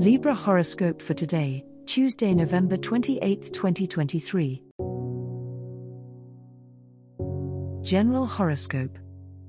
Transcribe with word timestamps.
Libra 0.00 0.34
horoscope 0.34 1.02
for 1.02 1.12
today, 1.12 1.62
Tuesday, 1.84 2.32
November 2.32 2.78
28, 2.78 3.52
2023. 3.52 4.62
General 7.82 8.24
horoscope. 8.24 8.98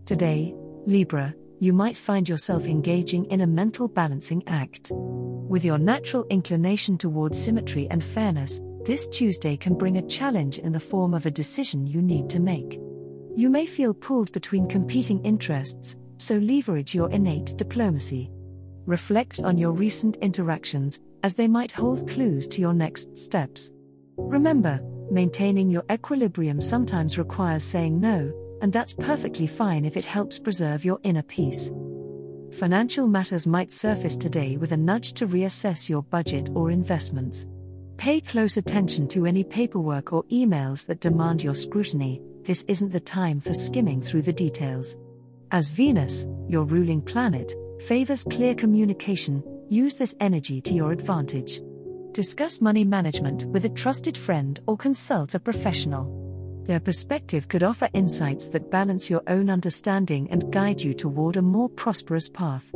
Today, 0.06 0.54
Libra, 0.86 1.34
you 1.62 1.72
might 1.72 1.96
find 1.96 2.28
yourself 2.28 2.66
engaging 2.66 3.24
in 3.28 3.40
a 3.40 3.48
mental 3.48 3.88
balancing 3.88 4.44
act. 4.46 4.92
With 4.94 5.64
your 5.64 5.78
natural 5.78 6.26
inclination 6.30 6.98
towards 6.98 7.42
symmetry 7.42 7.88
and 7.90 8.04
fairness, 8.04 8.60
this 8.84 9.08
Tuesday 9.08 9.56
can 9.56 9.76
bring 9.76 10.00
a 10.00 10.08
challenge 10.08 10.60
in 10.60 10.74
the 10.74 10.82
form 10.82 11.14
of 11.14 11.26
a 11.26 11.32
decision 11.32 11.88
you 11.88 12.02
need 12.02 12.30
to 12.30 12.42
make. 12.42 12.78
You 13.38 13.50
may 13.50 13.66
feel 13.66 13.94
pulled 13.94 14.34
between 14.34 14.68
competing 14.68 15.24
interests, 15.24 15.96
so 16.18 16.36
leverage 16.36 16.94
your 16.94 17.10
innate 17.10 17.56
diplomacy. 17.56 18.30
Reflect 18.86 19.40
on 19.40 19.58
your 19.58 19.72
recent 19.72 20.18
interactions, 20.18 21.02
as 21.24 21.36
they 21.36 21.48
might 21.48 21.72
hold 21.72 22.10
clues 22.10 22.48
to 22.48 22.62
your 22.62 22.74
next 22.74 23.18
steps. 23.18 23.72
Remember, 24.18 24.80
maintaining 25.12 25.70
your 25.70 25.84
equilibrium 25.92 26.60
sometimes 26.60 27.18
requires 27.18 27.64
saying 27.64 28.00
no, 28.00 28.34
and 28.62 28.74
that's 28.74 28.94
perfectly 28.94 29.48
fine 29.48 29.86
if 29.86 29.98
it 29.98 30.06
helps 30.06 30.40
preserve 30.40 30.84
your 30.86 31.00
inner 31.04 31.24
peace. 31.24 31.72
Financial 32.54 33.08
matters 33.08 33.48
might 33.48 33.72
surface 33.72 34.18
today 34.18 34.58
with 34.58 34.72
a 34.72 34.78
nudge 34.78 35.14
to 35.14 35.28
reassess 35.28 35.88
your 35.88 36.04
budget 36.04 36.50
or 36.54 36.70
investments. 36.70 37.48
Pay 37.98 38.20
close 38.20 38.58
attention 38.58 39.08
to 39.10 39.26
any 39.26 39.44
paperwork 39.44 40.12
or 40.12 40.24
emails 40.26 40.86
that 40.88 41.00
demand 41.00 41.44
your 41.44 41.54
scrutiny, 41.54 42.22
this 42.44 42.64
isn't 42.68 42.92
the 42.92 43.00
time 43.00 43.40
for 43.40 43.54
skimming 43.54 44.02
through 44.02 44.24
the 44.24 44.34
details. 44.34 44.98
As 45.52 45.70
Venus, 45.70 46.28
your 46.48 46.66
ruling 46.66 47.02
planet, 47.02 47.54
favors 47.82 48.24
clear 48.24 48.54
communication, 48.54 49.44
use 49.70 49.98
this 49.98 50.16
energy 50.20 50.62
to 50.62 50.74
your 50.74 50.92
advantage. 50.92 51.62
Discuss 52.12 52.62
money 52.62 52.84
management 52.84 53.46
with 53.46 53.66
a 53.66 53.70
trusted 53.70 54.18
friend 54.18 54.60
or 54.68 54.78
consult 54.78 55.34
a 55.34 55.40
professional. 55.40 56.64
Their 56.68 56.80
perspective 56.80 57.48
could 57.48 57.64
offer 57.64 57.90
insights 57.94 58.50
that 58.50 58.70
balance 58.70 59.10
your 59.10 59.24
own 59.28 59.50
understanding 59.50 60.30
and 60.30 60.52
guide 60.52 60.82
you 60.82 60.94
toward 60.94 61.38
a 61.38 61.42
more 61.42 61.70
prosperous 61.70 62.30
path. 62.30 62.72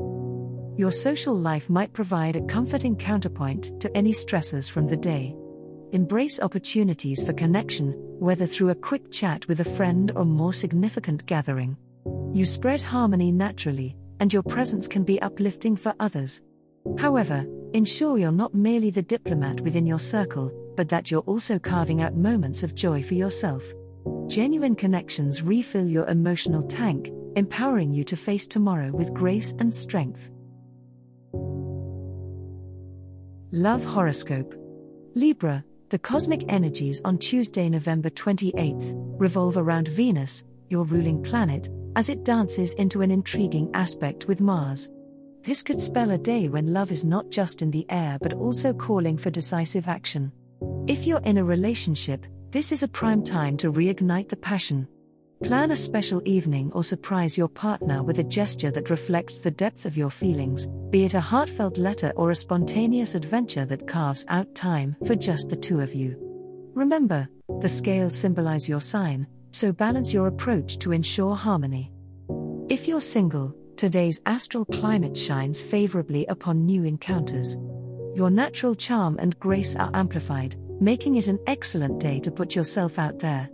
Your 0.77 0.91
social 0.91 1.35
life 1.35 1.69
might 1.69 1.93
provide 1.93 2.35
a 2.35 2.45
comforting 2.45 2.95
counterpoint 2.95 3.79
to 3.81 3.95
any 3.95 4.11
stressors 4.11 4.69
from 4.69 4.87
the 4.87 4.97
day. 4.97 5.35
Embrace 5.91 6.41
opportunities 6.41 7.23
for 7.23 7.31
connection, 7.31 7.93
whether 8.19 8.45
through 8.45 8.71
a 8.71 8.75
quick 8.75 9.11
chat 9.11 9.47
with 9.47 9.59
a 9.59 9.75
friend 9.77 10.11
or 10.15 10.25
more 10.25 10.51
significant 10.51 11.25
gathering. 11.27 11.77
You 12.33 12.45
spread 12.45 12.81
harmony 12.81 13.31
naturally, 13.31 13.95
and 14.19 14.31
your 14.31 14.43
presence 14.43 14.87
can 14.87 15.03
be 15.03 15.21
uplifting 15.21 15.75
for 15.75 15.93
others. 15.99 16.41
However, 16.97 17.45
ensure 17.73 18.17
you're 18.17 18.31
not 18.31 18.53
merely 18.53 18.89
the 18.89 19.01
diplomat 19.01 19.61
within 19.61 19.85
your 19.85 19.99
circle, 19.99 20.51
but 20.75 20.89
that 20.89 21.09
you're 21.09 21.21
also 21.21 21.57
carving 21.57 22.01
out 22.01 22.15
moments 22.15 22.63
of 22.63 22.75
joy 22.75 23.01
for 23.01 23.15
yourself. 23.15 23.63
Genuine 24.27 24.75
connections 24.75 25.41
refill 25.41 25.87
your 25.87 26.07
emotional 26.07 26.63
tank, 26.63 27.11
empowering 27.35 27.93
you 27.93 28.03
to 28.03 28.15
face 28.15 28.47
tomorrow 28.47 28.91
with 28.91 29.13
grace 29.13 29.53
and 29.59 29.73
strength. 29.73 30.31
Love 33.51 33.85
Horoscope 33.85 34.53
Libra, 35.15 35.63
the 35.89 35.99
cosmic 35.99 36.43
energies 36.49 37.01
on 37.05 37.17
Tuesday, 37.17 37.69
November 37.69 38.09
28th, 38.09 38.91
revolve 39.19 39.57
around 39.57 39.87
Venus, 39.87 40.43
your 40.69 40.83
ruling 40.83 41.23
planet, 41.23 41.69
as 41.95 42.09
it 42.09 42.23
dances 42.23 42.73
into 42.75 43.01
an 43.01 43.11
intriguing 43.11 43.69
aspect 43.73 44.27
with 44.27 44.41
Mars. 44.41 44.89
This 45.43 45.61
could 45.61 45.79
spell 45.79 46.11
a 46.11 46.17
day 46.17 46.49
when 46.49 46.73
love 46.73 46.91
is 46.91 47.05
not 47.05 47.29
just 47.29 47.61
in 47.61 47.71
the 47.71 47.85
air 47.89 48.17
but 48.21 48.33
also 48.33 48.73
calling 48.73 49.17
for 49.17 49.29
decisive 49.29 49.87
action. 49.87 50.31
If 50.87 51.05
you're 51.05 51.21
in 51.21 51.37
a 51.37 51.43
relationship, 51.43 52.25
this 52.51 52.71
is 52.71 52.83
a 52.83 52.87
prime 52.87 53.23
time 53.23 53.57
to 53.57 53.71
reignite 53.71 54.29
the 54.29 54.37
passion. 54.37 54.87
Plan 55.43 55.71
a 55.71 55.75
special 55.75 56.21
evening 56.25 56.71
or 56.73 56.83
surprise 56.83 57.37
your 57.37 57.49
partner 57.49 58.01
with 58.01 58.19
a 58.19 58.23
gesture 58.23 58.71
that 58.71 58.89
reflects 58.89 59.39
the 59.39 59.51
depth 59.51 59.85
of 59.85 59.97
your 59.97 60.09
feelings, 60.09 60.67
be 60.89 61.05
it 61.05 61.13
a 61.13 61.19
heartfelt 61.19 61.77
letter 61.77 62.13
or 62.15 62.31
a 62.31 62.35
spontaneous 62.35 63.15
adventure 63.15 63.65
that 63.65 63.87
carves 63.87 64.25
out 64.29 64.55
time 64.55 64.95
for 65.05 65.13
just 65.13 65.49
the 65.49 65.55
two 65.55 65.81
of 65.81 65.93
you. 65.93 66.15
Remember, 66.73 67.27
the 67.59 67.69
scales 67.69 68.15
symbolize 68.15 68.67
your 68.67 68.81
sign, 68.81 69.27
so 69.55 69.71
balance 69.71 70.13
your 70.13 70.27
approach 70.27 70.77
to 70.79 70.91
ensure 70.91 71.33
harmony. 71.33 71.89
If 72.67 72.89
you're 72.89 72.99
single, 72.99 73.55
today's 73.77 74.21
astral 74.25 74.65
climate 74.65 75.15
shines 75.15 75.61
favorably 75.61 76.25
upon 76.25 76.65
new 76.65 76.83
encounters. 76.83 77.55
Your 78.15 78.29
natural 78.29 78.75
charm 78.75 79.17
and 79.17 79.39
grace 79.39 79.73
are 79.77 79.91
amplified, 79.93 80.57
making 80.81 81.15
it 81.15 81.27
an 81.27 81.39
excellent 81.47 82.01
day 82.01 82.19
to 82.19 82.31
put 82.31 82.53
yourself 82.53 82.99
out 82.99 83.19
there. 83.19 83.49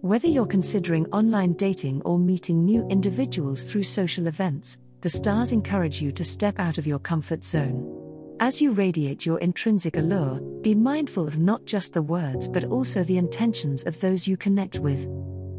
Whether 0.00 0.26
you're 0.26 0.46
considering 0.46 1.04
online 1.12 1.52
dating 1.52 2.00
or 2.06 2.18
meeting 2.18 2.64
new 2.64 2.88
individuals 2.88 3.62
through 3.62 3.84
social 3.84 4.28
events, 4.28 4.78
the 5.02 5.10
stars 5.10 5.52
encourage 5.52 6.00
you 6.00 6.12
to 6.12 6.24
step 6.24 6.58
out 6.58 6.78
of 6.78 6.86
your 6.86 6.98
comfort 6.98 7.44
zone. 7.44 8.36
As 8.40 8.62
you 8.62 8.72
radiate 8.72 9.26
your 9.26 9.38
intrinsic 9.40 9.98
allure, 9.98 10.40
be 10.62 10.74
mindful 10.74 11.28
of 11.28 11.38
not 11.38 11.66
just 11.66 11.92
the 11.92 12.02
words 12.02 12.48
but 12.48 12.64
also 12.64 13.04
the 13.04 13.18
intentions 13.18 13.84
of 13.84 14.00
those 14.00 14.26
you 14.26 14.38
connect 14.38 14.78
with. 14.78 15.06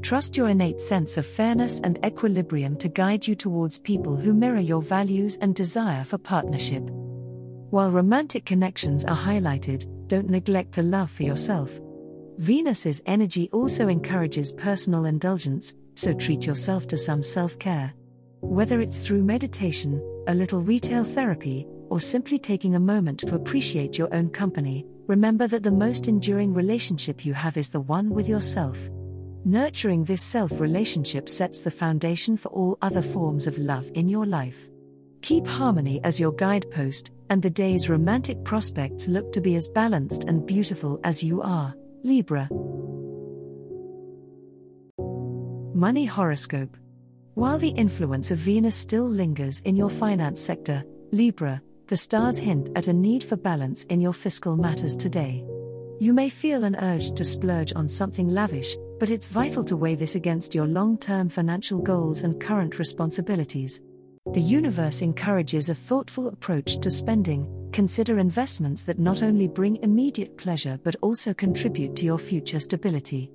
Trust 0.03 0.35
your 0.35 0.49
innate 0.49 0.81
sense 0.81 1.15
of 1.15 1.25
fairness 1.25 1.79
and 1.79 1.97
equilibrium 2.05 2.75
to 2.79 2.89
guide 2.89 3.25
you 3.25 3.35
towards 3.35 3.79
people 3.79 4.17
who 4.17 4.33
mirror 4.33 4.59
your 4.59 4.81
values 4.81 5.37
and 5.37 5.55
desire 5.55 6.03
for 6.03 6.17
partnership. 6.17 6.83
While 7.69 7.89
romantic 7.89 8.43
connections 8.43 9.05
are 9.05 9.15
highlighted, 9.15 9.87
don't 10.07 10.29
neglect 10.29 10.73
the 10.73 10.83
love 10.83 11.09
for 11.09 11.23
yourself. 11.23 11.79
Venus's 12.37 13.01
energy 13.05 13.49
also 13.53 13.87
encourages 13.87 14.51
personal 14.51 15.05
indulgence, 15.05 15.73
so 15.95 16.13
treat 16.13 16.45
yourself 16.45 16.85
to 16.87 16.97
some 16.97 17.23
self 17.23 17.57
care. 17.57 17.93
Whether 18.41 18.81
it's 18.81 18.99
through 18.99 19.23
meditation, 19.23 20.03
a 20.27 20.35
little 20.35 20.59
retail 20.59 21.05
therapy, 21.05 21.65
or 21.89 22.01
simply 22.01 22.37
taking 22.37 22.75
a 22.75 22.89
moment 22.93 23.19
to 23.21 23.35
appreciate 23.35 23.97
your 23.97 24.13
own 24.13 24.31
company, 24.31 24.85
remember 25.07 25.47
that 25.47 25.63
the 25.63 25.71
most 25.71 26.09
enduring 26.09 26.53
relationship 26.53 27.25
you 27.25 27.33
have 27.33 27.55
is 27.55 27.69
the 27.69 27.79
one 27.79 28.09
with 28.09 28.27
yourself. 28.27 28.89
Nurturing 29.45 30.05
this 30.05 30.21
self 30.21 30.61
relationship 30.61 31.27
sets 31.27 31.59
the 31.59 31.71
foundation 31.71 32.37
for 32.37 32.47
all 32.49 32.77
other 32.81 33.01
forms 33.01 33.45
of 33.45 33.57
love 33.57 33.91
in 33.93 34.07
your 34.07 34.25
life. 34.25 34.69
Keep 35.21 35.45
harmony 35.47 35.99
as 36.05 36.17
your 36.17 36.31
guidepost, 36.31 37.11
and 37.29 37.41
the 37.41 37.49
day's 37.49 37.89
romantic 37.89 38.41
prospects 38.45 39.09
look 39.09 39.33
to 39.33 39.41
be 39.41 39.55
as 39.55 39.69
balanced 39.69 40.23
and 40.25 40.45
beautiful 40.45 40.97
as 41.03 41.21
you 41.21 41.41
are, 41.41 41.75
Libra. 42.03 42.47
Money 45.75 46.05
Horoscope 46.05 46.77
While 47.33 47.57
the 47.57 47.69
influence 47.69 48.31
of 48.31 48.37
Venus 48.37 48.75
still 48.75 49.07
lingers 49.07 49.59
in 49.61 49.75
your 49.75 49.89
finance 49.89 50.39
sector, 50.39 50.85
Libra, 51.11 51.61
the 51.87 51.97
stars 51.97 52.37
hint 52.37 52.69
at 52.77 52.87
a 52.87 52.93
need 52.93 53.25
for 53.25 53.35
balance 53.35 53.83
in 53.85 53.99
your 53.99 54.13
fiscal 54.13 54.55
matters 54.55 54.95
today. 54.95 55.43
You 56.03 56.13
may 56.13 56.27
feel 56.27 56.65
an 56.65 56.75
urge 56.75 57.13
to 57.13 57.23
splurge 57.23 57.71
on 57.77 57.87
something 57.87 58.27
lavish, 58.27 58.75
but 58.99 59.09
it's 59.09 59.27
vital 59.27 59.63
to 59.63 59.77
weigh 59.77 59.95
this 59.95 60.15
against 60.15 60.53
your 60.53 60.67
long 60.67 60.97
term 60.97 61.29
financial 61.29 61.79
goals 61.79 62.23
and 62.23 62.41
current 62.41 62.77
responsibilities. 62.77 63.79
The 64.33 64.41
universe 64.41 65.01
encourages 65.01 65.69
a 65.69 65.73
thoughtful 65.73 66.27
approach 66.27 66.81
to 66.81 66.89
spending. 66.89 67.47
Consider 67.71 68.19
investments 68.19 68.83
that 68.83 68.99
not 68.99 69.23
only 69.23 69.47
bring 69.47 69.77
immediate 69.77 70.37
pleasure 70.37 70.77
but 70.83 70.97
also 71.01 71.33
contribute 71.33 71.95
to 71.95 72.05
your 72.05 72.19
future 72.19 72.59
stability. 72.59 73.31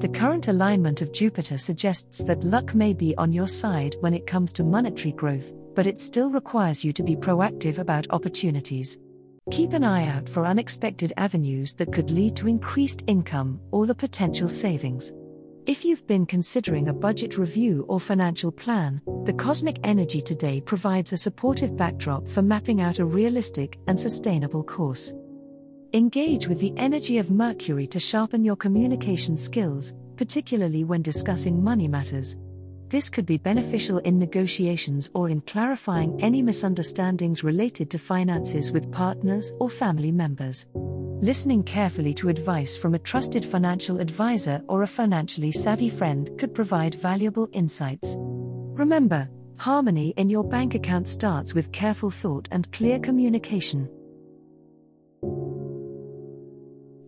The 0.00 0.10
current 0.10 0.48
alignment 0.48 1.00
of 1.00 1.14
Jupiter 1.14 1.56
suggests 1.56 2.22
that 2.24 2.44
luck 2.44 2.74
may 2.74 2.92
be 2.92 3.16
on 3.16 3.32
your 3.32 3.48
side 3.48 3.96
when 4.00 4.12
it 4.12 4.26
comes 4.26 4.52
to 4.52 4.64
monetary 4.64 5.12
growth, 5.12 5.50
but 5.74 5.86
it 5.86 5.98
still 5.98 6.28
requires 6.28 6.84
you 6.84 6.92
to 6.92 7.02
be 7.02 7.16
proactive 7.16 7.78
about 7.78 8.06
opportunities. 8.10 8.98
Keep 9.52 9.74
an 9.74 9.84
eye 9.84 10.08
out 10.08 10.28
for 10.28 10.44
unexpected 10.44 11.12
avenues 11.16 11.72
that 11.74 11.92
could 11.92 12.10
lead 12.10 12.34
to 12.34 12.48
increased 12.48 13.04
income 13.06 13.60
or 13.70 13.86
the 13.86 13.94
potential 13.94 14.48
savings. 14.48 15.12
If 15.66 15.84
you've 15.84 16.04
been 16.08 16.26
considering 16.26 16.88
a 16.88 16.92
budget 16.92 17.38
review 17.38 17.84
or 17.88 18.00
financial 18.00 18.50
plan, 18.50 19.00
the 19.24 19.32
cosmic 19.32 19.78
energy 19.84 20.20
today 20.20 20.60
provides 20.60 21.12
a 21.12 21.16
supportive 21.16 21.76
backdrop 21.76 22.26
for 22.26 22.42
mapping 22.42 22.80
out 22.80 22.98
a 22.98 23.04
realistic 23.04 23.78
and 23.86 23.98
sustainable 23.98 24.64
course. 24.64 25.12
Engage 25.92 26.48
with 26.48 26.58
the 26.58 26.74
energy 26.76 27.18
of 27.18 27.30
Mercury 27.30 27.86
to 27.86 28.00
sharpen 28.00 28.44
your 28.44 28.56
communication 28.56 29.36
skills, 29.36 29.94
particularly 30.16 30.82
when 30.82 31.02
discussing 31.02 31.62
money 31.62 31.86
matters. 31.86 32.36
This 32.88 33.10
could 33.10 33.26
be 33.26 33.36
beneficial 33.36 33.98
in 33.98 34.18
negotiations 34.18 35.10
or 35.12 35.28
in 35.28 35.40
clarifying 35.40 36.20
any 36.22 36.40
misunderstandings 36.40 37.42
related 37.42 37.90
to 37.90 37.98
finances 37.98 38.70
with 38.70 38.92
partners 38.92 39.52
or 39.58 39.68
family 39.68 40.12
members. 40.12 40.66
Listening 40.74 41.64
carefully 41.64 42.14
to 42.14 42.28
advice 42.28 42.76
from 42.76 42.94
a 42.94 42.98
trusted 42.98 43.44
financial 43.44 43.98
advisor 43.98 44.62
or 44.68 44.82
a 44.82 44.86
financially 44.86 45.50
savvy 45.50 45.88
friend 45.88 46.30
could 46.38 46.54
provide 46.54 46.94
valuable 46.94 47.48
insights. 47.52 48.14
Remember, 48.18 49.28
harmony 49.58 50.10
in 50.16 50.30
your 50.30 50.44
bank 50.44 50.74
account 50.74 51.08
starts 51.08 51.54
with 51.54 51.72
careful 51.72 52.10
thought 52.10 52.48
and 52.52 52.70
clear 52.70 53.00
communication. 53.00 53.88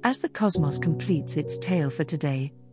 As 0.03 0.19
the 0.19 0.29
cosmos 0.29 0.79
completes 0.79 1.37
its 1.37 1.59
tale 1.59 1.91
for 1.91 2.05
today, 2.05 2.53